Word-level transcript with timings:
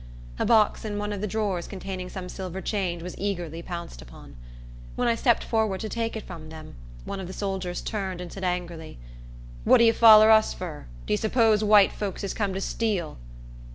A 0.39 0.47
box 0.47 0.83
in 0.83 0.97
one 0.97 1.13
of 1.13 1.21
the 1.21 1.27
drawers 1.27 1.67
containing 1.67 2.09
some 2.09 2.27
silver 2.27 2.59
change 2.59 3.03
was 3.03 3.13
eagerly 3.19 3.61
pounced 3.61 4.01
upon. 4.01 4.35
When 4.95 5.07
I 5.07 5.13
stepped 5.13 5.43
forward 5.43 5.79
to 5.81 5.89
take 5.89 6.15
it 6.15 6.23
from 6.25 6.49
them, 6.49 6.73
one 7.05 7.19
of 7.19 7.27
the 7.27 7.33
soldiers 7.33 7.81
turned 7.81 8.19
and 8.19 8.33
said 8.33 8.43
angrily, 8.43 8.97
"What 9.63 9.77
d'ye 9.77 9.91
foller 9.91 10.31
us 10.31 10.55
fur? 10.55 10.87
D'ye 11.05 11.17
s'pose 11.17 11.63
white 11.63 11.91
folks 11.91 12.23
is 12.23 12.33
come 12.33 12.51
to 12.55 12.61
steal?" 12.61 13.17